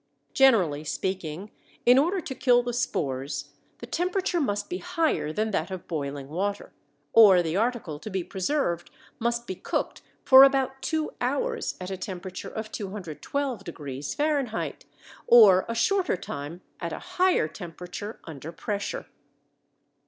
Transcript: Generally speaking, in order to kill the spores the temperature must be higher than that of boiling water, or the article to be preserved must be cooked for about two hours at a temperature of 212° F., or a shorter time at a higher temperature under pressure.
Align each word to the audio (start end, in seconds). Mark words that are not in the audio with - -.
Generally 0.33 0.85
speaking, 0.85 1.51
in 1.85 1.99
order 1.99 2.21
to 2.21 2.33
kill 2.33 2.63
the 2.63 2.73
spores 2.73 3.49
the 3.77 3.85
temperature 3.85 4.41
must 4.41 4.67
be 4.67 4.79
higher 4.79 5.31
than 5.31 5.51
that 5.51 5.69
of 5.69 5.87
boiling 5.87 6.27
water, 6.27 6.73
or 7.13 7.43
the 7.43 7.55
article 7.55 7.99
to 7.99 8.09
be 8.09 8.23
preserved 8.23 8.89
must 9.19 9.45
be 9.45 9.53
cooked 9.53 10.01
for 10.25 10.43
about 10.43 10.81
two 10.81 11.11
hours 11.21 11.75
at 11.79 11.91
a 11.91 11.97
temperature 11.97 12.49
of 12.49 12.71
212° 12.71 14.15
F., 14.59 14.75
or 15.27 15.65
a 15.69 15.75
shorter 15.75 16.17
time 16.17 16.61
at 16.79 16.91
a 16.91 16.97
higher 16.97 17.47
temperature 17.47 18.19
under 18.23 18.51
pressure. 18.51 19.05